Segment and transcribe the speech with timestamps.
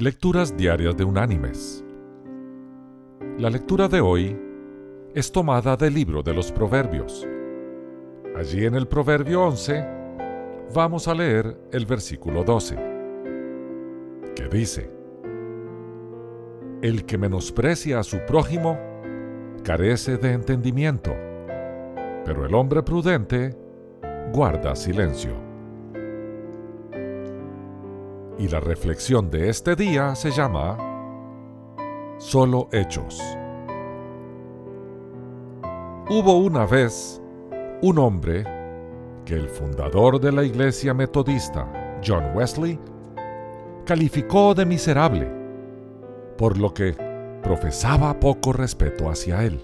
[0.00, 1.84] Lecturas Diarias de Unánimes.
[3.36, 4.34] La lectura de hoy
[5.14, 7.28] es tomada del libro de los Proverbios.
[8.34, 9.86] Allí en el Proverbio 11
[10.74, 12.76] vamos a leer el versículo 12,
[14.34, 14.90] que dice,
[16.80, 18.80] El que menosprecia a su prójimo
[19.62, 21.14] carece de entendimiento,
[22.24, 23.54] pero el hombre prudente
[24.32, 25.49] guarda silencio
[28.38, 30.78] y la reflexión de este día se llama
[32.18, 33.20] Solo Hechos.
[36.08, 37.20] Hubo una vez
[37.82, 38.44] un hombre
[39.24, 42.78] que el fundador de la iglesia metodista, John Wesley,
[43.84, 45.30] calificó de miserable,
[46.36, 46.94] por lo que
[47.42, 49.60] profesaba poco respeto hacia él.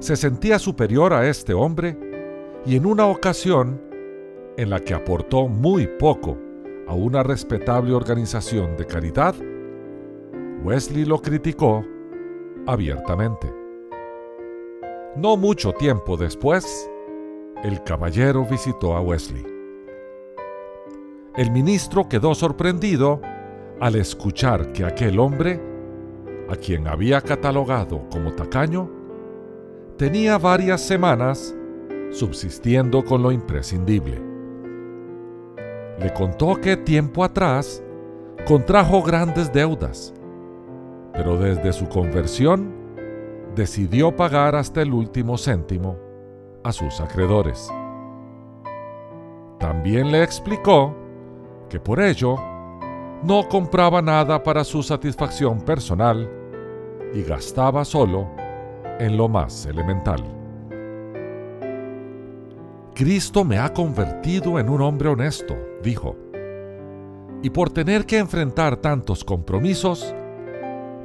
[0.00, 1.98] Se sentía superior a este hombre
[2.64, 3.80] y en una ocasión
[4.56, 6.36] en la que aportó muy poco
[6.88, 9.34] a una respetable organización de caridad,
[10.64, 11.84] Wesley lo criticó
[12.66, 13.52] abiertamente.
[15.16, 16.90] No mucho tiempo después,
[17.62, 19.44] el caballero visitó a Wesley.
[21.36, 23.20] El ministro quedó sorprendido
[23.80, 25.60] al escuchar que aquel hombre,
[26.48, 28.90] a quien había catalogado como tacaño,
[29.98, 31.54] tenía varias semanas
[32.10, 34.27] subsistiendo con lo imprescindible
[36.00, 37.82] le contó que tiempo atrás
[38.46, 40.14] contrajo grandes deudas,
[41.12, 42.72] pero desde su conversión
[43.54, 45.96] decidió pagar hasta el último céntimo
[46.62, 47.70] a sus acreedores.
[49.58, 50.94] También le explicó
[51.68, 52.36] que por ello
[53.24, 56.30] no compraba nada para su satisfacción personal
[57.12, 58.28] y gastaba solo
[59.00, 60.37] en lo más elemental.
[62.98, 66.16] Cristo me ha convertido en un hombre honesto, dijo.
[67.44, 70.16] Y por tener que enfrentar tantos compromisos,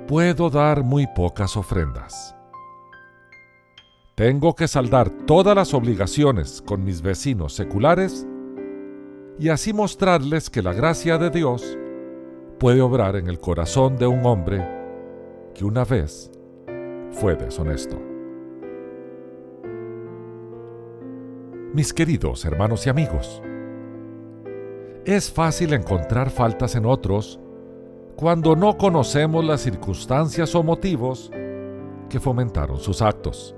[0.07, 2.35] puedo dar muy pocas ofrendas.
[4.15, 8.25] Tengo que saldar todas las obligaciones con mis vecinos seculares
[9.37, 11.77] y así mostrarles que la gracia de Dios
[12.59, 14.67] puede obrar en el corazón de un hombre
[15.53, 16.31] que una vez
[17.11, 18.12] fue deshonesto.
[21.73, 23.41] Mis queridos hermanos y amigos,
[25.05, 27.39] es fácil encontrar faltas en otros
[28.15, 31.31] cuando no conocemos las circunstancias o motivos
[32.09, 33.55] que fomentaron sus actos.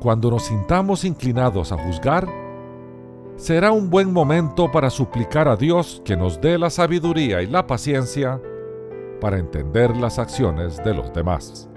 [0.00, 2.26] Cuando nos sintamos inclinados a juzgar,
[3.36, 7.66] será un buen momento para suplicar a Dios que nos dé la sabiduría y la
[7.66, 8.40] paciencia
[9.20, 11.68] para entender las acciones de los demás.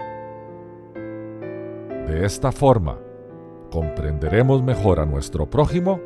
[2.06, 2.98] De esta forma,
[3.70, 6.00] comprenderemos mejor a nuestro prójimo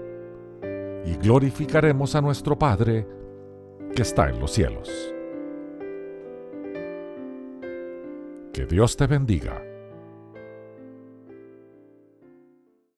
[1.05, 3.07] y glorificaremos a nuestro Padre
[3.95, 4.91] que está en los cielos.
[8.53, 9.70] Que Dios te bendiga